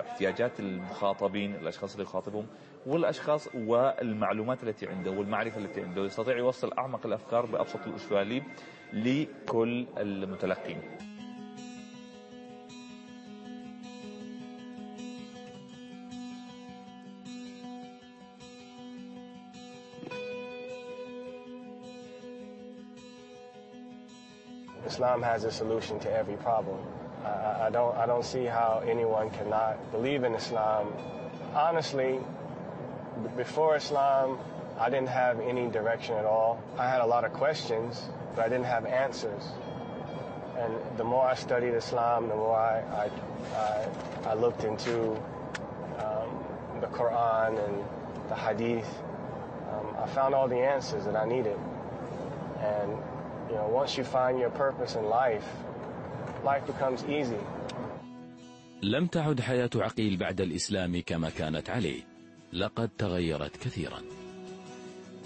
احتياجات 0.00 0.60
المخاطبين 0.60 1.54
الأشخاص 1.54 1.92
اللي 1.92 2.02
يخاطبهم 2.02 2.46
والأشخاص 2.86 3.48
والمعلومات 3.54 4.62
التي 4.64 4.86
عنده 4.86 5.10
والمعرفة 5.10 5.58
التي 5.60 5.82
عنده. 5.82 6.04
يستطيع 6.04 6.36
يوصل 6.38 6.72
أعمق 6.78 7.06
الأفكار 7.06 7.46
بأبسط 7.46 7.86
الأساليب 7.86 8.42
لكل 8.92 9.86
المتلقين. 9.98 10.82
Islam 24.86 25.22
has 25.22 25.44
a 25.44 25.50
solution 25.50 25.98
to 26.00 26.12
every 26.12 26.36
problem. 26.36 26.78
I, 27.24 27.66
I 27.66 27.70
don't 27.70 27.96
I 27.96 28.06
don't 28.06 28.24
see 28.24 28.44
how 28.44 28.82
anyone 28.86 29.30
cannot 29.30 29.90
believe 29.90 30.24
in 30.24 30.34
Islam. 30.34 30.92
Honestly, 31.54 32.20
before 33.36 33.76
Islam, 33.76 34.38
I 34.78 34.90
didn't 34.90 35.08
have 35.08 35.40
any 35.40 35.68
direction 35.68 36.14
at 36.16 36.24
all. 36.24 36.62
I 36.78 36.88
had 36.88 37.00
a 37.00 37.06
lot 37.06 37.24
of 37.24 37.32
questions, 37.32 38.08
but 38.34 38.44
I 38.44 38.48
didn't 38.48 38.66
have 38.66 38.84
answers. 38.86 39.42
And 40.58 40.72
the 40.96 41.04
more 41.04 41.26
I 41.26 41.34
studied 41.34 41.74
Islam, 41.74 42.28
the 42.28 42.36
more 42.36 42.56
I 42.56 42.80
I, 43.02 43.10
I, 43.56 43.88
I 44.30 44.34
looked 44.34 44.64
into 44.64 45.12
um, 46.04 46.30
the 46.80 46.86
Quran 46.86 47.58
and 47.66 47.84
the 48.28 48.36
Hadith. 48.36 48.88
Um, 49.72 49.96
I 49.98 50.06
found 50.06 50.34
all 50.34 50.48
the 50.48 50.62
answers 50.74 51.04
that 51.04 51.16
I 51.16 51.24
needed. 51.24 51.58
And 52.60 52.96
you 53.49 53.55
know, 53.55 53.67
once 53.67 53.97
you 53.97 54.03
find 54.03 54.39
your 54.39 54.49
purpose 54.49 54.95
in 54.95 55.05
life, 55.05 55.45
life 56.43 56.65
becomes 56.65 57.03
easy. 57.05 57.39
لم 58.83 59.07
تعد 59.07 59.41
حياة 59.41 59.69
عقيل 59.75 60.17
بعد 60.17 60.41
الإسلام 60.41 61.01
كما 61.05 61.29
كانت 61.29 61.69
عليه 61.69 62.01
لقد 62.53 62.89
تغيرت 62.97 63.57
كثيرا 63.57 64.01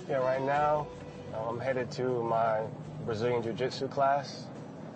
Yeah, 0.07 0.17
right 0.17 0.41
now, 0.41 0.85
uh, 1.33 1.49
I'm 1.49 1.59
headed 1.59 1.89
to 1.91 2.21
my 2.21 2.59
Brazilian 3.05 3.41
Jiu-Jitsu 3.41 3.87
class. 3.87 4.45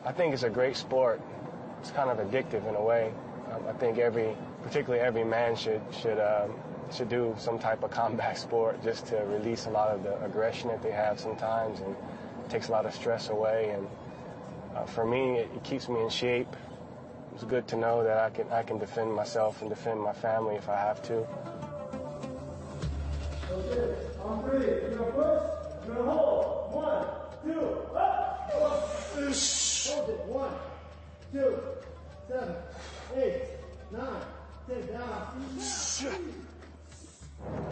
I 0.06 0.12
think 0.12 0.34
it's 0.34 0.44
a 0.44 0.50
great 0.50 0.76
sport. 0.78 1.20
It's 1.82 1.90
kind 1.92 2.10
of 2.12 2.18
addictive 2.20 2.68
in 2.70 2.76
a 2.76 2.84
way. 2.84 3.12
Um, 3.52 3.64
I 3.68 3.74
think 3.74 3.98
every, 3.98 4.36
particularly 4.62 5.02
every 5.04 5.24
man 5.24 5.56
should 5.56 5.82
should 5.92 6.20
um, 6.20 6.52
should 6.94 7.10
do 7.10 7.36
some 7.40 7.58
type 7.58 7.82
of 7.84 7.92
combat 7.92 8.38
sport 8.38 8.84
just 8.84 9.08
to 9.08 9.16
release 9.36 9.66
a 9.66 9.70
lot 9.72 9.90
of 9.96 10.04
the 10.04 10.14
aggression 10.24 10.68
that 10.70 10.82
they 10.84 10.92
have 10.92 11.20
sometimes, 11.20 11.80
and 11.80 11.96
takes 12.49 12.69
a 12.69 12.73
lot 12.73 12.87
of 12.87 12.95
stress 12.95 13.29
away. 13.29 13.71
And 13.71 13.87
uh, 14.77 14.85
for 14.85 15.05
me, 15.07 15.39
it, 15.39 15.51
it 15.55 15.63
keeps 15.65 15.89
me 15.89 16.01
in 16.01 16.09
shape. 16.09 16.55
It's 17.35 17.45
good 17.45 17.67
to 17.69 17.77
know 17.77 18.05
that 18.05 18.19
I 18.19 18.31
can 18.31 18.49
I 18.53 18.63
can 18.63 18.79
defend 18.79 19.13
myself 19.13 19.61
and 19.61 19.69
defend 19.69 20.01
my 20.01 20.13
family 20.13 20.55
if 20.55 20.69
I 20.69 20.77
have 20.77 21.03
to. 21.09 21.27
On 24.23 24.43
three, 24.45 24.67
you're 24.67 25.51
you're 25.87 26.05
hold. 26.05 26.73
One, 26.73 27.07
two, 27.45 27.61
up. 27.97 28.35
One, 30.29 30.53
two, 31.33 31.61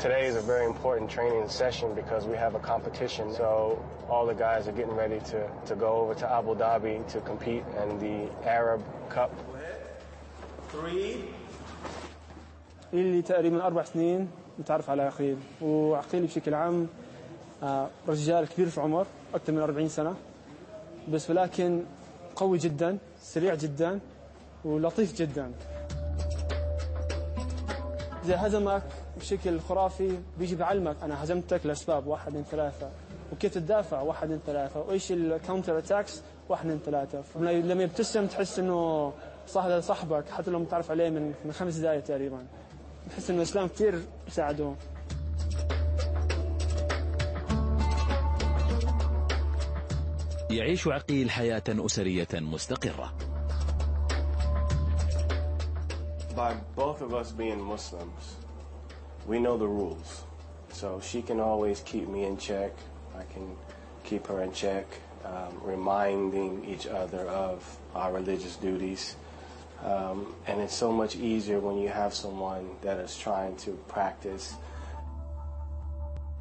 Today 0.02 0.26
is 0.26 0.34
a 0.34 0.40
very 0.40 0.66
important 0.66 1.08
training 1.08 1.48
session 1.48 1.94
because 1.94 2.26
we 2.26 2.36
have 2.36 2.56
a 2.56 2.58
competition. 2.58 3.32
So 3.32 3.78
all 4.10 4.26
the 4.26 4.34
guys 4.34 4.66
are 4.66 4.72
getting 4.72 4.96
ready 4.96 5.20
to, 5.30 5.40
to 5.68 5.74
go 5.76 5.90
over 6.00 6.14
to 6.16 6.26
Abu 6.38 6.56
Dhabi 6.56 6.94
to 7.12 7.20
compete 7.20 7.62
in 7.82 7.88
the 8.04 8.16
Arab 8.44 8.82
Cup. 9.08 9.30
لي 12.92 13.22
تقريبا 13.22 13.66
أربع 13.66 13.82
سنين 13.82 14.28
متعرف 14.58 14.90
على 14.90 15.02
عقيل 15.02 15.36
وعقيل 15.62 16.26
بشكل 16.26 16.54
عام 16.54 16.86
آه، 17.62 17.88
رجال 18.08 18.48
كبير 18.48 18.68
في 18.68 18.80
عمر 18.80 19.06
أكثر 19.34 19.52
من 19.52 19.58
40 19.58 19.88
سنة 19.88 20.14
بس 21.08 21.30
ولكن 21.30 21.84
قوي 22.36 22.58
جدا 22.58 22.98
سريع 23.20 23.54
جدا 23.54 24.00
ولطيف 24.64 25.14
جدا 25.14 25.52
إذا 28.24 28.46
هزمك 28.46 28.82
بشكل 29.22 29.60
خرافي 29.60 30.18
بيجي 30.38 30.56
بعلمك 30.56 30.96
أنا 31.02 31.24
هزمتك 31.24 31.66
لأسباب 31.66 32.06
واحد 32.06 32.28
اثنين 32.28 32.44
ثلاثة 32.44 32.90
وكيف 33.32 33.54
تدافع؟ 33.54 34.00
واحد 34.00 34.22
اثنين 34.24 34.40
ثلاثة. 34.46 34.80
وإيش 34.80 35.12
الكاونتر 35.12 35.78
اتاكس 35.78 36.22
واحد 36.48 36.66
اثنين 36.66 36.78
ثلاثة. 36.78 37.22
لما 37.40 37.82
يبتسم 37.82 38.26
تحس 38.26 38.58
إنه 38.58 39.12
صح 39.48 39.64
هذا 39.64 39.80
صاحبك 39.80 40.24
حتى 40.30 40.50
لو 40.50 40.58
متعرف 40.58 40.90
عليه 40.90 41.10
من 41.10 41.34
من 41.44 41.52
خمس 41.52 41.76
دقائق 41.76 42.02
تقريبا. 42.02 42.46
بحس 43.10 43.30
إنه 43.30 43.38
الإسلام 43.38 43.68
كثير 43.68 44.02
ساعده. 44.28 44.74
يعيش 50.50 50.88
عقيل 50.88 51.30
حياة 51.30 51.62
أسرية 51.68 52.28
مستقرة. 52.34 53.12
By 56.36 56.54
both 56.76 57.00
of 57.02 57.14
us 57.14 57.30
being 57.30 57.60
Muslims, 57.74 58.24
we 59.26 59.38
know 59.38 59.56
the 59.56 59.68
rules. 59.68 60.22
So 60.72 61.00
she 61.00 61.22
can 61.22 61.40
always 61.40 61.80
keep 61.80 62.08
me 62.08 62.24
in 62.24 62.36
check. 62.36 62.72
I 63.16 63.24
can 63.32 63.56
keep 64.04 64.26
her 64.26 64.42
in 64.42 64.52
check, 64.52 64.86
um, 65.24 65.60
reminding 65.62 66.64
each 66.64 66.86
other 66.86 67.20
of 67.28 67.78
our 67.94 68.12
religious 68.12 68.56
duties. 68.56 69.16
Um, 69.84 70.34
and 70.46 70.60
it's 70.60 70.74
so 70.74 70.92
much 70.92 71.16
easier 71.16 71.58
when 71.58 71.76
you 71.78 71.88
have 71.88 72.14
someone 72.14 72.70
that 72.82 72.98
is 72.98 73.16
trying 73.16 73.56
to 73.58 73.72
practice. 73.88 74.54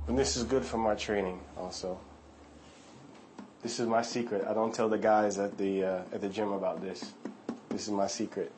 And 0.07 0.17
this 0.17 0.37
is 0.37 0.43
good 0.43 0.63
for 0.63 0.77
my 0.77 0.95
training 0.95 1.39
also. 1.57 1.99
This 3.61 3.79
is 3.79 3.87
my 3.87 4.01
secret. 4.01 4.45
I 4.47 4.53
don't 4.53 4.73
tell 4.73 4.89
the 4.89 4.97
guys 4.97 5.37
at 5.37 5.57
the 5.57 5.83
uh, 5.83 6.01
at 6.11 6.21
the 6.21 6.29
gym 6.29 6.51
about 6.51 6.81
this. 6.81 7.13
This 7.69 7.83
is 7.83 7.91
my 7.91 8.07
secret. 8.07 8.51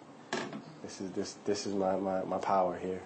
This 0.81 1.01
is 1.01 1.11
this 1.11 1.35
this 1.43 1.67
is 1.67 1.73
my, 1.73 1.97
my, 1.97 2.23
my 2.23 2.37
power 2.37 2.77
here. 2.77 3.01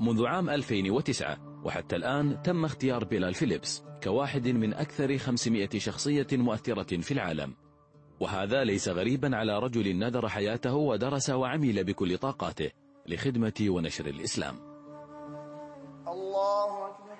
منذ 0.00 0.26
عام 0.26 0.50
2009 0.50 1.36
وحتى 1.64 1.96
الآن 1.96 2.42
تم 2.42 2.64
اختيار 2.64 3.04
بلال 3.04 3.34
فيليبس 3.34 3.82
كواحد 4.02 4.48
من 4.48 4.74
أكثر 4.74 5.18
500 5.18 5.68
شخصية 5.78 6.26
مؤثرة 6.32 7.00
في 7.00 7.12
العالم. 7.12 7.54
وهذا 8.20 8.64
ليس 8.64 8.88
غريبا 8.88 9.36
على 9.36 9.58
رجل 9.58 9.98
نذر 9.98 10.28
حياته 10.28 10.74
ودرس 10.74 11.30
وعمل 11.30 11.84
بكل 11.84 12.18
طاقاته 12.18 12.70
لخدمة 13.06 13.66
ونشر 13.68 14.06
الإسلام. 14.06 14.56
الله 16.08 16.86
أكبر. 16.86 17.18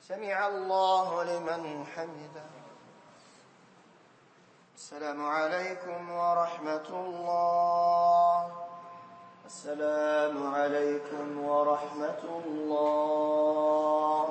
سمع 0.00 0.46
الله 0.46 1.24
لمن 1.24 1.84
حمده. 1.84 2.67
السلام 4.78 5.18
عليكم 5.18 6.10
ورحمة 6.10 6.88
الله. 7.02 8.46
السلام 9.46 10.36
عليكم 10.54 11.38
ورحمة 11.38 12.22
الله. 12.46 14.24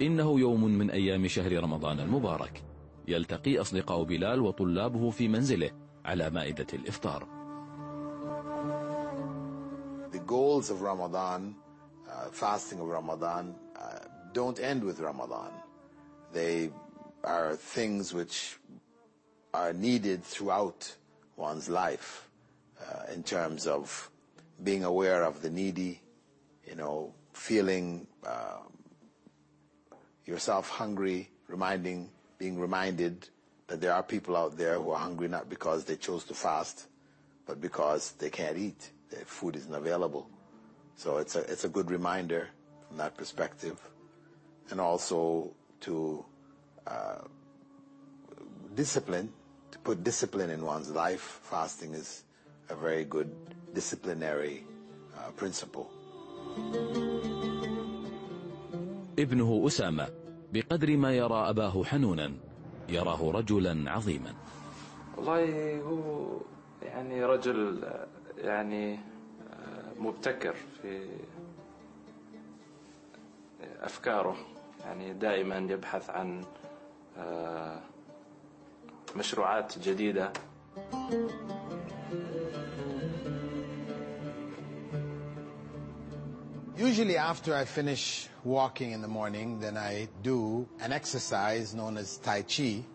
إنه 0.00 0.40
يوم 0.40 0.64
من 0.64 0.90
أيام 0.90 1.26
شهر 1.28 1.62
رمضان 1.62 2.00
المبارك. 2.00 2.62
يلتقي 3.08 3.60
أصدقاء 3.60 4.02
بلال 4.02 4.40
وطلابه 4.40 5.10
في 5.10 5.28
منزله 5.28 5.70
على 6.04 6.30
مائدة 6.30 6.66
الإفطار. 6.72 7.26
The 10.14 10.20
goals 10.22 10.70
of 10.70 10.78
Ramadan, 10.82 11.54
uh, 12.06 12.30
fasting 12.30 12.78
of 12.78 12.86
Ramadan, 12.86 13.63
don't 14.34 14.60
end 14.60 14.82
with 14.84 14.98
Ramadan. 15.00 15.52
They 16.32 16.70
are 17.22 17.54
things 17.54 18.12
which 18.12 18.58
are 19.54 19.72
needed 19.72 20.24
throughout 20.24 20.94
one's 21.36 21.68
life 21.68 22.28
uh, 22.82 23.12
in 23.14 23.22
terms 23.22 23.66
of 23.66 24.10
being 24.62 24.84
aware 24.84 25.24
of 25.24 25.40
the 25.40 25.50
needy, 25.50 26.02
you 26.68 26.74
know, 26.74 27.14
feeling 27.32 28.06
uh, 28.26 28.58
yourself 30.26 30.68
hungry, 30.68 31.30
reminding, 31.46 32.10
being 32.36 32.58
reminded 32.58 33.28
that 33.68 33.80
there 33.80 33.94
are 33.94 34.02
people 34.02 34.36
out 34.36 34.58
there 34.58 34.80
who 34.80 34.90
are 34.90 34.98
hungry 34.98 35.28
not 35.28 35.48
because 35.48 35.84
they 35.84 35.96
chose 35.96 36.24
to 36.24 36.34
fast, 36.34 36.88
but 37.46 37.60
because 37.60 38.12
they 38.18 38.30
can't 38.30 38.58
eat. 38.58 38.90
Their 39.10 39.24
food 39.24 39.54
isn't 39.54 39.74
available. 39.74 40.28
So 40.96 41.18
it's 41.18 41.36
a, 41.36 41.40
it's 41.40 41.64
a 41.64 41.68
good 41.68 41.90
reminder 41.90 42.48
from 42.88 42.96
that 42.96 43.16
perspective 43.16 43.78
And 44.71 44.79
also 44.79 45.51
to 45.81 46.25
uh, 46.87 47.21
discipline, 48.75 49.29
to 49.71 49.79
put 49.79 50.03
discipline 50.03 50.49
in 50.51 50.61
one's 50.63 50.91
life. 50.91 51.39
Fasting 51.43 51.93
is 51.93 52.23
a 52.69 52.75
very 52.75 53.03
good 53.05 53.29
disciplinary 53.73 54.63
uh, 55.17 55.31
principle. 55.31 55.89
ابنه 59.19 59.63
أسامة 59.67 60.07
بقدر 60.53 60.97
ما 60.97 61.13
يرى 61.17 61.49
أباه 61.49 61.83
حنونا 61.83 62.33
يراه 62.89 63.31
رجلا 63.31 63.91
عظيما 63.91 64.33
والله 65.17 65.81
هو 65.81 66.39
يعني 66.83 67.25
رجل 67.25 67.83
آه، 67.83 68.07
يعني 68.37 68.93
آه، 68.95 69.99
مبتكر 69.99 70.55
في 70.81 71.07
أفكاره 73.81 74.35
يعني 74.85 75.13
دائما 75.13 75.57
يبحث 75.57 76.09
عن 76.09 76.43
آه، 77.17 77.79
مشروعات 79.15 79.79
جديدة 79.79 80.33
Usually 86.77 87.17
after 87.17 87.53
I 87.53 87.65
finish 87.65 88.29
walking 88.45 88.91
in 88.91 89.01
the 89.01 89.07
morning, 89.07 89.59
then 89.59 89.75
I 89.75 90.07
do 90.23 90.65
an 90.79 90.93
exercise 90.93 91.75
known 91.75 91.97
as 91.97 92.17
Tai 92.17 92.43
Chi. 92.43 92.85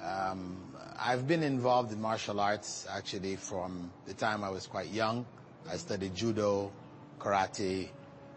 Um, 0.00 0.56
I've 0.98 1.26
been 1.26 1.42
involved 1.42 1.90
in 1.92 2.00
martial 2.00 2.38
arts 2.38 2.86
actually 2.88 3.34
from 3.34 3.90
the 4.06 4.14
time 4.14 4.44
I 4.44 4.50
was 4.50 4.68
quite 4.68 4.90
young. 4.92 5.26
I 5.68 5.76
studied 5.76 6.14
judo, 6.14 6.70
karate, 7.18 7.88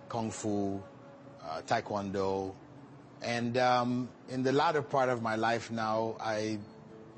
kung 0.09 0.31
fu, 0.31 0.81
uh, 1.43 1.61
taekwondo, 1.67 2.53
and 3.22 3.56
um, 3.56 4.08
in 4.28 4.42
the 4.42 4.52
latter 4.52 4.82
part 4.82 5.08
of 5.08 5.22
my 5.22 5.36
life 5.36 5.70
now, 5.70 6.16
I 6.20 6.58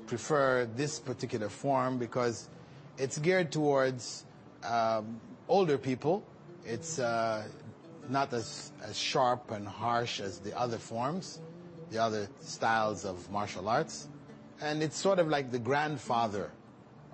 prefer 0.07 0.65
this 0.75 0.99
particular 0.99 1.49
form 1.49 1.97
because 1.97 2.47
it's 2.97 3.17
geared 3.17 3.51
towards 3.51 4.25
um, 4.63 5.19
older 5.47 5.77
people. 5.77 6.23
It's 6.65 6.99
uh, 6.99 7.43
not 8.09 8.33
as, 8.33 8.71
as 8.83 8.97
sharp 8.97 9.51
and 9.51 9.67
harsh 9.67 10.19
as 10.19 10.39
the 10.39 10.57
other 10.57 10.77
forms, 10.77 11.39
the 11.91 11.99
other 11.99 12.27
styles 12.39 13.05
of 13.05 13.29
martial 13.31 13.67
arts. 13.67 14.07
And 14.61 14.81
it's 14.81 14.97
sort 14.97 15.19
of 15.19 15.27
like 15.27 15.51
the 15.51 15.59
grandfather 15.59 16.51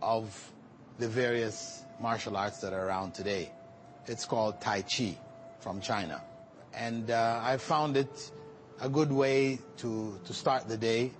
of 0.02 0.52
the 1.00 1.08
various 1.08 1.84
martial 2.00 2.38
arts 2.38 2.60
that 2.60 2.74
are 2.74 2.88
around 2.88 3.14
today. 3.14 3.52
It's 4.08 4.26
called 4.26 4.62
Tai 4.62 4.84
Chi 4.84 5.18
from 5.60 5.82
China. 5.82 6.22
And 6.74 7.12
uh, 7.12 7.40
I 7.44 7.58
found 7.58 7.98
it 7.98 8.32
a 8.84 8.90
good 8.90 9.12
way 9.12 9.58
to, 9.82 9.92
to 10.28 10.34
start 10.34 10.68
the 10.68 10.78
day 10.78 11.12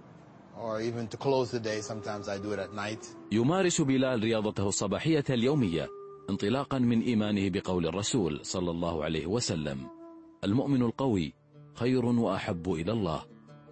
or 0.60 0.82
even 0.82 1.08
to 1.08 1.18
close 1.18 1.50
the 1.52 1.60
day. 1.60 1.80
Sometimes 1.82 2.28
I 2.28 2.38
do 2.38 2.52
it 2.54 2.60
at 2.60 2.74
night. 2.74 3.16
يمارس 3.32 3.82
بلال 3.82 4.20
رياضته 4.24 4.68
الصباحية 4.68 5.24
اليومية 5.30 5.90
انطلاقا 6.30 6.80
من 6.80 7.02
إيمانه 7.02 7.50
بقول 7.50 7.88
الرسول 7.88 8.40
صلى 8.46 8.72
الله 8.72 9.04
عليه 9.04 9.26
وسلم 9.28 9.78
المؤمن 10.44 10.82
القوي 10.82 11.34
خير 11.74 12.06
وأحب 12.06 12.74
إلى 12.74 12.92
الله 12.92 13.26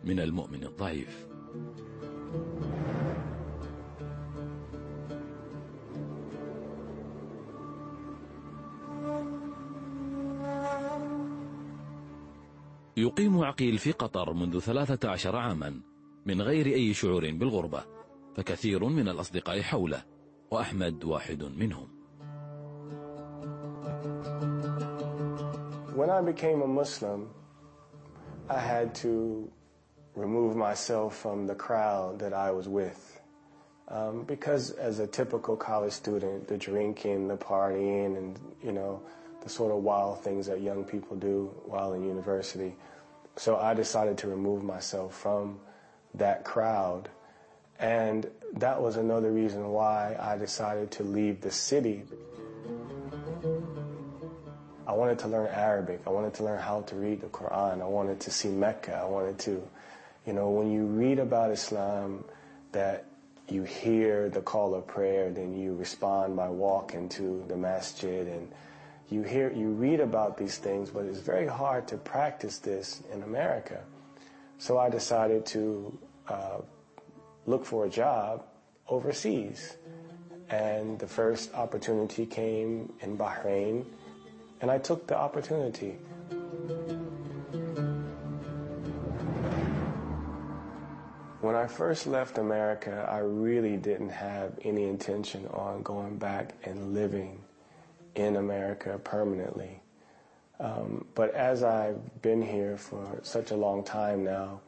من 0.04 0.20
المؤمن 0.20 0.64
الضعيف 0.64 1.28
يقيم 13.02 13.44
عقيل 13.44 13.78
في 13.78 13.92
قطر 13.92 14.34
منذ 14.34 14.60
ثلاثة 14.60 15.10
عشر 15.10 15.36
عاما 15.36 15.82
من 16.26 16.42
غير 16.42 16.66
أي 16.66 16.94
شعور 16.94 17.32
بالغربة 17.32 17.84
فكثير 18.36 18.86
من 18.86 19.10
الأصدقاء 19.10 19.62
حوله 19.62 20.04
وأحمد 20.52 21.04
واحد 21.04 21.44
منهم 21.44 21.88
When 25.96 26.10
I 26.10 26.22
became 26.22 26.62
a 26.62 26.68
Muslim, 26.68 27.30
I 28.50 28.60
had 28.60 28.96
to 28.96 29.52
remove 30.16 30.56
myself 30.56 31.16
from 31.18 31.48
the 31.48 31.56
crowd 31.56 32.20
that 32.20 32.34
I 32.34 32.50
was 32.52 32.68
with. 32.68 33.20
Um, 33.90 34.24
because 34.24 34.72
as 34.72 35.00
a 35.00 35.08
typical 35.08 35.58
college 35.58 35.92
student, 35.92 36.48
the 36.48 36.58
drinking, 36.58 37.28
the 37.28 37.36
partying, 37.36 38.18
and, 38.18 38.40
you 38.64 38.72
know, 38.72 39.02
the 39.42 39.50
sort 39.50 39.72
of 39.72 39.84
wild 39.84 40.24
things 40.24 40.48
that 40.48 40.62
young 40.62 40.84
people 40.84 41.18
do 41.18 41.54
while 41.66 41.94
in 41.94 42.04
university. 42.04 42.76
So 43.36 43.58
I 43.58 43.74
decided 43.74 44.18
to 44.20 44.28
remove 44.28 44.64
myself 44.64 45.16
from 45.16 45.60
that 46.16 46.44
crowd. 46.44 47.10
And 47.80 48.30
that 48.54 48.82
was 48.82 48.98
another 48.98 49.32
reason 49.32 49.70
why 49.70 50.16
I 50.20 50.38
decided 50.38 50.92
to 50.92 51.04
leave 51.04 51.42
the 51.42 51.52
city. 51.52 52.04
I 54.86 54.94
wanted 54.94 55.20
to 55.20 55.28
learn 55.28 55.48
Arabic. 55.48 56.02
I 56.06 56.10
wanted 56.10 56.34
to 56.36 56.44
learn 56.44 56.60
how 56.60 56.82
to 56.82 56.96
read 56.96 57.22
the 57.22 57.28
Quran. 57.28 57.82
I 57.82 57.86
wanted 57.86 58.20
to 58.22 58.32
see 58.32 58.50
Mecca. 58.50 58.94
I 58.94 59.06
wanted 59.06 59.40
to, 59.40 59.68
you 60.28 60.34
know, 60.34 60.50
when 60.50 60.72
you 60.72 60.86
read 60.86 61.18
about 61.18 61.52
Islam, 61.52 62.24
that 62.74 63.06
you 63.50 63.64
hear 63.64 64.30
the 64.30 64.42
call 64.42 64.76
of 64.76 64.86
prayer, 64.88 65.32
then 65.32 65.58
you 65.58 65.76
respond 65.76 66.36
by 66.36 66.50
walking 66.50 67.10
to 67.10 67.44
the 67.48 67.58
masjid 67.58 68.28
and 68.28 68.52
you 69.12 69.24
hear, 69.24 69.52
you 69.52 69.72
read 69.72 70.00
about 70.00 70.38
these 70.38 70.58
things, 70.58 70.90
but 70.90 71.04
it's 71.04 71.20
very 71.20 71.46
hard 71.46 71.86
to 71.90 71.98
practice 71.98 72.60
this 72.60 73.04
in 73.14 73.24
America. 73.24 73.84
So 74.58 74.80
I 74.80 74.90
decided 74.90 75.46
to 75.48 76.00
uh, 76.30 76.62
look 77.46 77.66
for 77.66 77.86
a 77.86 77.90
job 77.90 78.46
overseas. 78.88 79.76
and 80.50 81.00
the 81.00 81.08
first 81.08 81.54
opportunity 81.54 82.26
came 82.26 82.92
in 83.00 83.18
Bahrain, 83.18 83.86
and 84.60 84.70
I 84.70 84.78
took 84.80 85.08
the 85.08 85.18
opportunity. 85.18 85.98
When 91.40 91.56
I 91.56 91.68
first 91.68 92.06
left 92.06 92.38
America, 92.38 93.08
I 93.10 93.20
really 93.20 93.78
didn't 93.78 94.10
have 94.10 94.60
any 94.64 94.84
intention 94.84 95.48
on 95.48 95.84
going 95.84 96.18
back 96.18 96.54
and 96.64 96.94
living 96.94 97.42
in 98.16 98.36
America 98.36 99.00
permanently. 99.04 99.82
Um, 100.60 101.06
but 101.16 101.34
as 101.34 101.64
I've 101.64 102.22
been 102.22 102.42
here 102.42 102.78
for 102.78 103.20
such 103.24 103.52
a 103.52 103.56
long 103.56 103.84
time 103.84 104.24
now, 104.24 104.62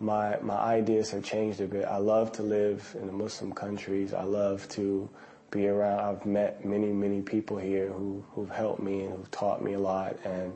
my 0.00 0.38
my 0.40 0.56
ideas 0.56 1.10
have 1.10 1.22
changed 1.22 1.60
a 1.60 1.66
bit. 1.66 1.84
I 1.84 1.98
love 1.98 2.32
to 2.32 2.42
live 2.42 2.96
in 2.98 3.06
the 3.06 3.12
Muslim 3.12 3.52
countries. 3.52 4.12
I 4.12 4.24
love 4.24 4.68
to 4.70 5.08
be 5.50 5.68
around. 5.68 6.00
I've 6.00 6.26
met 6.26 6.64
many 6.64 6.92
many 6.92 7.20
people 7.20 7.58
here 7.58 7.88
who 7.88 8.24
who've 8.32 8.50
helped 8.50 8.82
me 8.82 9.04
and 9.04 9.14
who've 9.14 9.30
taught 9.30 9.62
me 9.62 9.74
a 9.74 9.78
lot. 9.78 10.16
And 10.24 10.52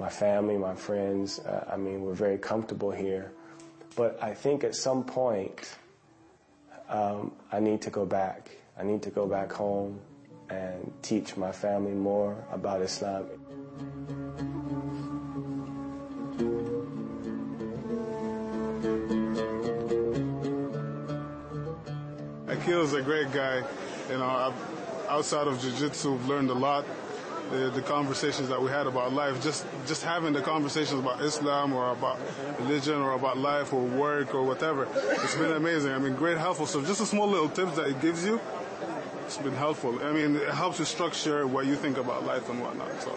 my 0.00 0.08
family, 0.08 0.56
my 0.56 0.74
friends. 0.74 1.38
Uh, 1.38 1.68
I 1.72 1.76
mean, 1.76 2.02
we're 2.02 2.14
very 2.14 2.38
comfortable 2.38 2.90
here. 2.90 3.32
But 3.94 4.20
I 4.22 4.34
think 4.34 4.64
at 4.64 4.74
some 4.74 5.04
point, 5.04 5.76
um, 6.88 7.32
I 7.52 7.60
need 7.60 7.82
to 7.82 7.90
go 7.90 8.06
back. 8.06 8.50
I 8.76 8.82
need 8.82 9.02
to 9.02 9.10
go 9.10 9.26
back 9.26 9.52
home 9.52 10.00
and 10.52 10.92
teach 11.02 11.36
my 11.36 11.52
family 11.52 11.92
more 11.92 12.36
about 12.52 12.82
Islam. 12.82 13.26
Akil's 22.48 22.92
a 22.92 23.02
great 23.02 23.32
guy. 23.32 23.62
You 24.10 24.18
know, 24.18 24.26
I've, 24.26 25.08
outside 25.08 25.46
of 25.46 25.60
jiu-jitsu, 25.60 26.14
I've 26.14 26.28
learned 26.28 26.50
a 26.50 26.54
lot. 26.54 26.84
The, 27.50 27.68
the, 27.68 27.82
conversations 27.82 28.48
that 28.48 28.62
we 28.62 28.70
had 28.70 28.86
about 28.86 29.12
life, 29.12 29.42
just 29.42 29.66
just 29.86 30.02
having 30.02 30.32
the 30.32 30.40
conversations 30.40 30.98
about 30.98 31.20
Islam 31.20 31.74
or 31.74 31.90
about 31.90 32.18
religion 32.60 32.94
or 32.94 33.12
about 33.12 33.36
life 33.36 33.74
or 33.74 33.82
work 33.82 34.34
or 34.34 34.42
whatever, 34.42 34.88
it's 34.94 35.34
been 35.34 35.52
amazing. 35.52 35.92
I 35.92 35.98
mean, 35.98 36.14
great 36.14 36.38
helpful. 36.38 36.64
So 36.64 36.82
just 36.82 37.02
a 37.02 37.06
small 37.06 37.28
little 37.28 37.50
tips 37.50 37.76
that 37.76 37.88
it 37.88 38.00
gives 38.00 38.24
you, 38.24 38.40
it's 39.32 39.42
been 39.42 39.56
helpful. 39.56 39.98
I 40.04 40.12
mean, 40.12 40.36
it 40.36 40.52
helps 40.52 40.78
you 40.78 40.84
structure 40.84 41.46
what 41.46 41.64
you 41.64 41.74
think 41.74 41.96
about 41.96 42.26
life 42.26 42.50
and 42.50 42.60
whatnot. 42.60 43.02
So. 43.02 43.12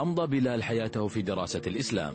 أمضى 0.00 0.26
بلال 0.26 0.62
حياته 0.62 1.08
في 1.08 1.22
دراسة 1.22 1.62
الإسلام 1.66 2.14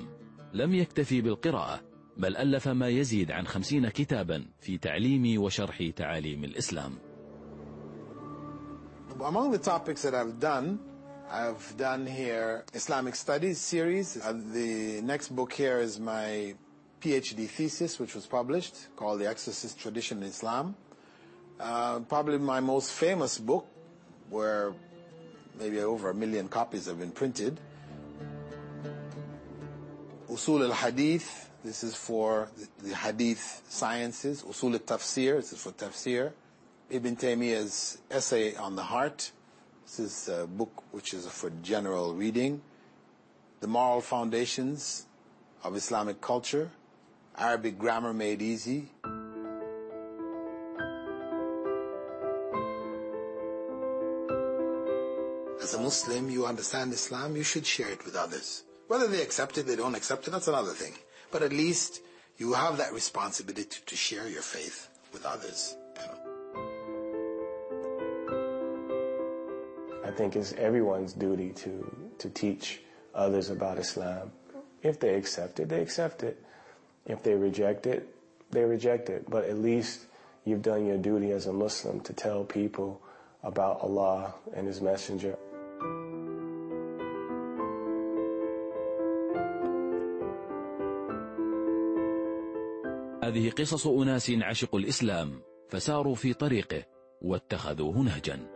لم 0.53 0.73
يكتفي 0.73 1.21
بالقراءة 1.21 1.81
بل 2.17 2.37
ألف 2.37 2.67
ما 2.67 2.87
يزيد 2.87 3.31
عن 3.31 3.47
خمسين 3.47 3.89
كتابا 3.89 4.45
في 4.59 4.77
تعليم 4.77 5.41
وشرح 5.41 5.89
تعاليم 5.95 6.43
الإسلام 6.43 7.07
Among 9.23 9.49
the 9.51 9.58
topics 9.58 10.03
that 10.03 10.13
I've 10.13 10.39
done, 10.39 10.80
I've 11.32 11.75
done 11.75 12.06
here 12.06 12.65
Islamic 12.73 13.15
Studies 13.15 13.60
series. 13.60 14.15
Uh, 14.23 14.34
the 14.53 15.01
next 15.01 15.36
book 15.36 15.51
here 15.53 15.80
is 15.80 15.99
my 15.99 16.53
PhD 17.01 17.47
thesis, 17.47 17.99
which 17.99 18.13
was 18.13 18.27
published, 18.27 18.75
called 18.95 19.19
The 19.19 19.27
Exorcist 19.27 19.80
Tradition 19.80 20.21
in 20.21 20.30
Islam. 20.30 20.75
Uh, 21.60 21.99
probably 22.01 22.38
my 22.38 22.60
most 22.60 22.91
famous 22.91 23.39
book, 23.39 23.65
where 24.30 24.73
maybe 25.60 25.80
over 25.80 26.12
a 26.12 26.13
million 26.13 26.47
copies 26.47 26.86
have 26.86 26.99
been 26.99 27.12
printed, 27.12 27.60
Usul 30.30 30.63
al-Hadith, 30.63 31.49
this 31.63 31.84
is 31.84 31.95
for 31.95 32.49
the 32.84 32.93
Hadith 32.93 33.63
sciences. 33.67 34.43
Usul 34.43 34.73
al-Tafsir, 34.73 35.38
this 35.38 35.53
is 35.53 35.62
for 35.62 35.71
Tafsir. 35.71 36.34
Ibn 36.89 37.17
Taymiyyah's 37.17 37.97
Essay 38.10 38.56
on 38.56 38.78
the 38.78 38.84
Heart, 38.84 39.32
this 39.84 40.00
is 40.00 40.30
a 40.30 40.47
book 40.47 40.84
which 40.91 41.13
is 41.13 41.28
for 41.28 41.50
general 41.62 42.13
reading. 42.13 42.62
The 43.60 43.67
Moral 43.67 44.00
Foundations 44.00 45.06
of 45.65 45.76
Islamic 45.76 46.21
Culture, 46.21 46.71
Arabic 47.38 47.78
Grammar 47.78 48.13
Made 48.13 48.41
Easy. 48.41 48.89
As 55.62 55.73
a 55.73 55.82
Muslim, 55.82 56.30
you 56.30 56.45
understand 56.45 56.93
Islam, 56.93 57.36
you 57.36 57.43
should 57.43 57.65
share 57.65 57.89
it 57.89 58.06
with 58.06 58.15
others. 58.15 58.63
Whether 58.88 59.08
they 59.08 59.21
accept 59.21 59.58
it, 59.58 59.67
they 59.67 59.76
don't 59.76 59.95
accept 59.95 60.26
it, 60.30 60.32
that's 60.32 60.47
another 60.47 60.71
thing. 60.71 60.93
But 61.32 61.43
at 61.43 61.52
least 61.52 62.00
you 62.38 62.54
have 62.54 62.78
that 62.78 62.93
responsibility 62.93 63.82
to 63.86 63.95
share 63.97 64.30
your 64.30 64.41
faith 64.41 64.88
with 65.12 65.26
others. 65.26 65.76
think 70.22 70.37
it's 70.37 70.52
everyone's 70.52 71.12
duty 71.12 71.50
to, 71.50 71.72
to 72.18 72.31
teach 72.31 72.81
others 73.14 73.50
about 73.50 73.78
Islam. 73.78 74.33
If 74.83 75.00
they 75.00 75.14
accept 75.14 75.61
it, 75.61 75.68
they 75.68 75.81
accept 75.81 76.22
it. 76.22 76.42
If 77.07 77.22
they 77.22 77.35
reject 77.35 77.87
it, 77.87 78.09
they 78.50 78.64
reject 78.64 79.11
it. 79.11 79.28
But 79.28 79.44
at 79.44 79.59
least 79.59 80.07
you've 80.44 80.62
done 80.62 80.87
your 80.87 80.98
duty 80.98 81.33
as 81.33 81.46
a 81.46 81.52
Muslim 81.52 82.00
to 82.00 82.12
tell 82.12 82.44
people 82.44 83.00
about 83.42 83.81
Allah 83.81 84.35
and 84.55 84.66
His 84.66 84.81
Messenger. 84.81 85.37
هذه 93.22 93.50
قصص 93.50 93.87
أناس 93.87 94.31
عشقوا 94.31 94.81
الإسلام 94.81 95.40
فساروا 95.68 96.14
في 96.14 96.35
طريقه 96.35 96.85
واتخذوه 97.22 97.98
نهجا 97.98 98.56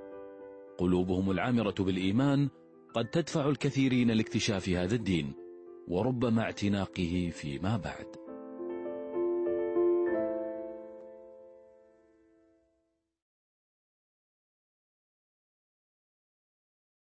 قلوبهم 0.81 1.31
العامرة 1.31 1.75
بالإيمان 1.79 2.49
قد 2.93 3.05
تدفع 3.05 3.49
الكثيرين 3.49 4.11
لاكتشاف 4.11 4.69
هذا 4.69 4.95
الدين 4.95 5.33
وربما 5.87 6.41
اعتناقه 6.41 7.31
فيما 7.33 7.77
بعد. 7.77 8.20